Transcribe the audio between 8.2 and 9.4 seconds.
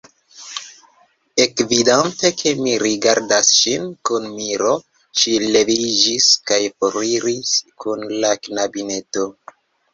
la knabineto.